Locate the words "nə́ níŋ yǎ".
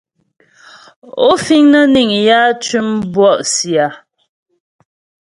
1.71-2.39